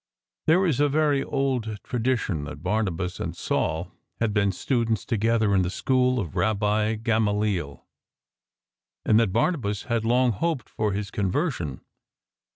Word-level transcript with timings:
There 0.47 0.65
is 0.65 0.79
a 0.79 0.89
very 0.89 1.23
old 1.23 1.77
tradition 1.83 2.45
that 2.45 2.63
Barnabas 2.63 3.19
and 3.19 3.37
Saul 3.37 3.91
had 4.19 4.33
been 4.33 4.51
students 4.51 5.05
together 5.05 5.53
in 5.53 5.61
the 5.61 5.69
school 5.69 6.19
of 6.19 6.35
Rabbi 6.35 6.95
Gamaliel, 6.95 7.85
and 9.05 9.19
that 9.19 9.31
Barnabas 9.31 9.83
had 9.83 10.03
long 10.03 10.31
hoped 10.31 10.69
for 10.69 10.93
his 10.93 11.11
conversion. 11.11 11.81